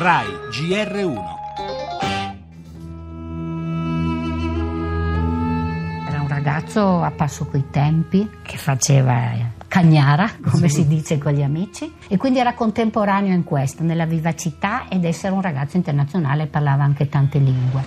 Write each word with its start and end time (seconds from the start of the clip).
RAI 0.00 0.28
GR1 0.50 1.22
Era 6.08 6.22
un 6.22 6.28
ragazzo 6.28 7.02
a 7.02 7.10
passo 7.10 7.44
coi 7.44 7.68
tempi 7.68 8.26
che 8.40 8.56
faceva 8.56 9.12
cagnara, 9.70 10.28
come 10.50 10.68
sì. 10.68 10.82
si 10.82 10.88
dice 10.88 11.16
con 11.16 11.32
gli 11.32 11.42
amici, 11.42 11.94
e 12.08 12.16
quindi 12.16 12.40
era 12.40 12.54
contemporaneo 12.54 13.32
in 13.32 13.44
questo, 13.44 13.84
nella 13.84 14.04
vivacità 14.04 14.88
ed 14.88 15.04
essere 15.04 15.32
un 15.32 15.40
ragazzo 15.40 15.76
internazionale, 15.76 16.48
parlava 16.48 16.82
anche 16.82 17.08
tante 17.08 17.38
lingue. 17.38 17.84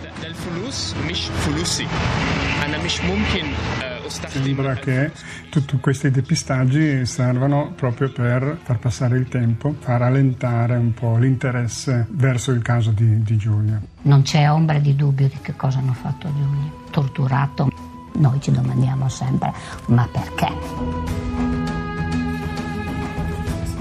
Sembra 4.08 4.76
che 4.76 5.12
tutti 5.50 5.78
questi 5.80 6.10
depistaggi 6.10 7.06
servano 7.06 7.74
proprio 7.76 8.10
per 8.12 8.60
far 8.64 8.80
passare 8.80 9.18
il 9.18 9.28
tempo, 9.28 9.76
far 9.78 10.00
rallentare 10.00 10.78
un 10.78 10.94
po' 10.94 11.18
l'interesse 11.18 12.08
verso 12.12 12.52
il 12.52 12.62
caso 12.62 12.92
di, 12.92 13.24
di 13.24 13.36
Giulia. 13.36 13.82
Non 14.04 14.22
c'è 14.22 14.50
ombra 14.50 14.80
di 14.80 14.96
dubbio 14.96 15.28
di 15.28 15.38
che 15.42 15.56
cosa 15.58 15.80
hanno 15.80 15.94
fatto 15.94 16.30
Giulia. 16.30 16.72
Torturato. 16.92 17.68
Noi 18.16 18.40
ci 18.40 18.52
domandiamo 18.52 19.10
sempre, 19.10 19.52
ma 19.88 20.08
perché? 20.10 21.53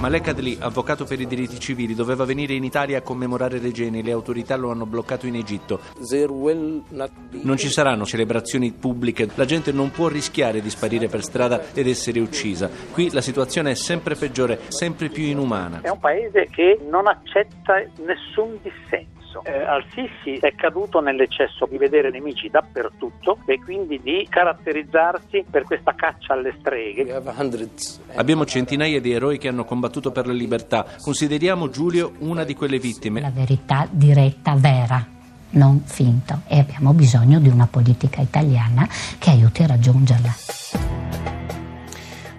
Malek 0.02 0.26
Adli, 0.26 0.58
avvocato 0.60 1.04
per 1.04 1.20
i 1.20 1.28
diritti 1.28 1.60
civili, 1.60 1.94
doveva 1.94 2.24
venire 2.24 2.54
in 2.54 2.64
Italia 2.64 2.98
a 2.98 3.02
commemorare 3.02 3.60
Regeni. 3.60 4.02
Le 4.02 4.10
autorità 4.10 4.56
lo 4.56 4.72
hanno 4.72 4.84
bloccato 4.84 5.28
in 5.28 5.36
Egitto. 5.36 5.78
Non 6.10 7.56
ci 7.56 7.68
saranno 7.68 8.04
celebrazioni 8.04 8.72
pubbliche. 8.72 9.28
La 9.36 9.44
gente 9.44 9.70
non 9.70 9.92
può 9.92 10.08
rischiare 10.08 10.60
di 10.60 10.70
sparire 10.70 11.06
per 11.06 11.22
strada 11.22 11.72
ed 11.72 11.86
essere 11.86 12.18
uccisa. 12.18 12.68
Qui 12.90 13.12
la 13.12 13.20
situazione 13.20 13.70
è 13.70 13.74
sempre 13.74 14.16
peggiore, 14.16 14.62
sempre 14.66 15.08
più 15.08 15.22
inumana. 15.22 15.82
È 15.82 15.88
un 15.88 16.00
paese 16.00 16.48
che 16.50 16.80
non 16.90 17.06
accetta 17.06 17.74
nessun 18.04 18.58
dissenso. 18.60 19.21
Eh, 19.44 19.62
Al-Sisi 19.62 20.38
è 20.40 20.54
caduto 20.54 21.00
nell'eccesso 21.00 21.66
di 21.68 21.78
vedere 21.78 22.10
nemici 22.10 22.48
dappertutto 22.48 23.38
e 23.46 23.58
quindi 23.62 24.00
di 24.02 24.26
caratterizzarsi 24.28 25.44
per 25.50 25.64
questa 25.64 25.94
caccia 25.94 26.34
alle 26.34 26.54
streghe. 26.60 27.10
Abbiamo 28.14 28.44
centinaia 28.44 29.00
di 29.00 29.12
eroi 29.12 29.38
che 29.38 29.48
hanno 29.48 29.64
combattuto 29.64 30.12
per 30.12 30.26
la 30.26 30.32
libertà. 30.32 30.84
Consideriamo 31.00 31.68
Giulio 31.68 32.12
una 32.18 32.44
di 32.44 32.54
quelle 32.54 32.78
vittime. 32.78 33.20
La 33.20 33.30
verità 33.30 33.86
diretta, 33.90 34.54
vera, 34.54 35.04
non 35.50 35.82
finta. 35.84 36.42
E 36.46 36.58
abbiamo 36.58 36.92
bisogno 36.92 37.38
di 37.38 37.48
una 37.48 37.66
politica 37.66 38.20
italiana 38.20 38.86
che 39.18 39.30
aiuti 39.30 39.62
a 39.62 39.66
raggiungerla. 39.66 40.61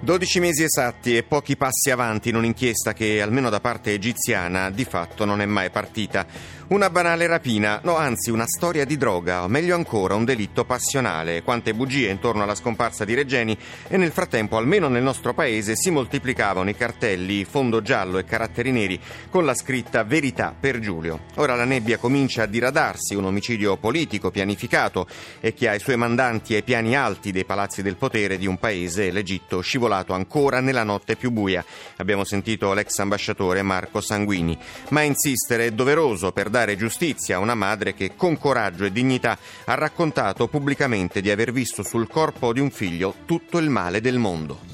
12 0.03 0.41
mesi 0.41 0.63
esatti 0.63 1.15
e 1.15 1.23
pochi 1.23 1.55
passi 1.55 1.89
avanti 1.89 2.27
in 2.27 2.35
un'inchiesta 2.35 2.91
che, 2.91 3.21
almeno 3.21 3.49
da 3.49 3.61
parte 3.61 3.93
egiziana, 3.93 4.69
di 4.69 4.83
fatto 4.83 5.23
non 5.23 5.39
è 5.39 5.45
mai 5.45 5.69
partita. 5.69 6.25
Una 6.65 6.89
banale 6.89 7.27
rapina, 7.27 7.79
no 7.83 7.95
anzi 7.95 8.29
una 8.29 8.47
storia 8.47 8.83
di 8.83 8.97
droga, 8.97 9.43
o 9.43 9.47
meglio 9.47 9.75
ancora 9.75 10.15
un 10.15 10.25
delitto 10.25 10.65
passionale. 10.65 11.43
Quante 11.43 11.73
bugie 11.73 12.09
intorno 12.09 12.43
alla 12.43 12.55
scomparsa 12.55 13.05
di 13.05 13.13
Regeni 13.13 13.55
e 13.87 13.95
nel 13.95 14.11
frattempo, 14.11 14.57
almeno 14.57 14.87
nel 14.89 15.03
nostro 15.03 15.33
paese, 15.33 15.75
si 15.75 15.89
moltiplicavano 15.89 16.69
i 16.69 16.75
cartelli 16.75 17.45
fondo 17.45 17.81
giallo 17.81 18.17
e 18.17 18.25
caratteri 18.25 18.71
neri 18.71 18.99
con 19.29 19.45
la 19.45 19.53
scritta 19.53 20.03
Verità 20.03 20.53
per 20.57 20.79
Giulio. 20.79 21.21
Ora 21.35 21.55
la 21.55 21.65
nebbia 21.65 21.97
comincia 21.97 22.43
a 22.43 22.47
diradarsi, 22.47 23.15
un 23.15 23.25
omicidio 23.25 23.77
politico 23.77 24.31
pianificato 24.31 25.07
e 25.39 25.53
che 25.53 25.69
ha 25.69 25.75
i 25.75 25.79
suoi 25.79 25.95
mandanti 25.95 26.55
ai 26.55 26.63
piani 26.63 26.95
alti 26.95 27.31
dei 27.31 27.45
palazzi 27.45 27.81
del 27.81 27.97
potere 27.97 28.37
di 28.37 28.47
un 28.47 28.57
paese, 28.57 29.11
l'Egitto, 29.11 29.61
scivolato 29.61 29.92
ancora 29.93 30.59
nella 30.59 30.83
notte 30.83 31.15
più 31.15 31.29
buia. 31.31 31.63
Abbiamo 31.97 32.23
sentito 32.23 32.73
l'ex 32.73 32.97
ambasciatore 32.99 33.61
Marco 33.61 34.01
Sanguini. 34.01 34.57
Ma 34.89 35.01
insistere 35.01 35.67
è 35.67 35.71
doveroso 35.71 36.31
per 36.31 36.49
dare 36.49 36.75
giustizia 36.75 37.35
a 37.35 37.39
una 37.39 37.55
madre 37.55 37.93
che 37.93 38.15
con 38.15 38.37
coraggio 38.37 38.85
e 38.85 38.91
dignità 38.91 39.37
ha 39.65 39.75
raccontato 39.75 40.47
pubblicamente 40.47 41.21
di 41.21 41.29
aver 41.29 41.51
visto 41.51 41.83
sul 41.83 42.07
corpo 42.07 42.51
di 42.53 42.59
un 42.59 42.71
figlio 42.71 43.13
tutto 43.25 43.59
il 43.59 43.69
male 43.69 44.01
del 44.01 44.17
mondo. 44.17 44.72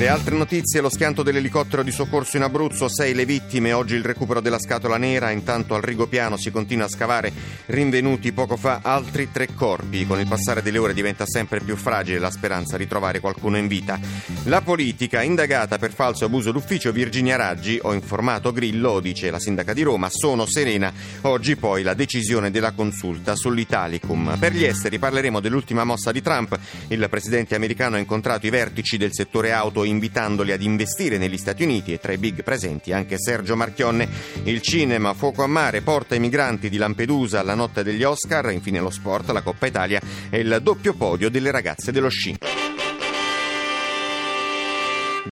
Le 0.00 0.08
altre 0.08 0.34
notizie, 0.34 0.80
lo 0.80 0.88
schianto 0.88 1.22
dell'elicottero 1.22 1.82
di 1.82 1.90
soccorso 1.90 2.38
in 2.38 2.42
Abruzzo, 2.42 2.88
sei 2.88 3.12
le 3.12 3.26
vittime, 3.26 3.74
oggi 3.74 3.96
il 3.96 4.02
recupero 4.02 4.40
della 4.40 4.58
scatola 4.58 4.96
nera, 4.96 5.28
intanto 5.28 5.74
al 5.74 5.82
Rigopiano 5.82 6.38
si 6.38 6.50
continua 6.50 6.86
a 6.86 6.88
scavare, 6.88 7.30
rinvenuti 7.66 8.32
poco 8.32 8.56
fa 8.56 8.80
altri 8.82 9.30
tre 9.30 9.48
corpi, 9.54 10.06
con 10.06 10.18
il 10.18 10.26
passare 10.26 10.62
delle 10.62 10.78
ore 10.78 10.94
diventa 10.94 11.26
sempre 11.26 11.60
più 11.60 11.76
fragile 11.76 12.18
la 12.18 12.30
speranza 12.30 12.78
di 12.78 12.86
trovare 12.86 13.20
qualcuno 13.20 13.58
in 13.58 13.66
vita. 13.66 14.00
La 14.44 14.62
politica, 14.62 15.20
indagata 15.20 15.76
per 15.76 15.92
falso 15.92 16.24
abuso 16.24 16.50
d'ufficio 16.50 16.92
Virginia 16.92 17.36
Raggi, 17.36 17.78
ho 17.82 17.92
informato 17.92 18.52
Grillo, 18.52 19.00
dice 19.00 19.30
la 19.30 19.38
sindaca 19.38 19.74
di 19.74 19.82
Roma, 19.82 20.08
sono 20.10 20.46
serena, 20.46 20.90
oggi 21.20 21.56
poi 21.56 21.82
la 21.82 21.92
decisione 21.92 22.50
della 22.50 22.72
consulta 22.72 23.36
sull'Italicum. 23.36 24.38
Per 24.38 24.54
gli 24.54 24.64
esteri 24.64 24.98
parleremo 24.98 25.40
dell'ultima 25.40 25.84
mossa 25.84 26.10
di 26.10 26.22
Trump, 26.22 26.58
il 26.88 27.06
presidente 27.10 27.54
americano 27.54 27.96
ha 27.96 27.98
incontrato 27.98 28.46
i 28.46 28.50
vertici 28.50 28.96
del 28.96 29.12
settore 29.12 29.52
auto 29.52 29.88
invitandoli 29.90 30.52
ad 30.52 30.62
investire 30.62 31.18
negli 31.18 31.36
Stati 31.36 31.62
Uniti 31.62 31.92
e 31.92 31.98
tra 31.98 32.12
i 32.12 32.18
big 32.18 32.42
presenti 32.42 32.92
anche 32.92 33.18
Sergio 33.18 33.56
Marchionne. 33.56 34.08
Il 34.44 34.62
cinema 34.62 35.14
Fuoco 35.14 35.42
a 35.42 35.46
mare 35.46 35.82
porta 35.82 36.14
i 36.14 36.20
migranti 36.20 36.68
di 36.68 36.78
Lampedusa 36.78 37.40
alla 37.40 37.54
notte 37.54 37.82
degli 37.82 38.02
Oscar, 38.02 38.50
infine 38.50 38.80
lo 38.80 38.90
sport, 38.90 39.30
la 39.30 39.42
Coppa 39.42 39.66
Italia 39.66 40.00
e 40.30 40.38
il 40.38 40.60
doppio 40.62 40.94
podio 40.94 41.28
delle 41.28 41.50
ragazze 41.50 41.92
dello 41.92 42.08
sci. 42.08 42.49